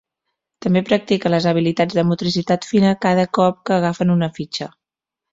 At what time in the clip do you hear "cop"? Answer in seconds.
3.39-3.59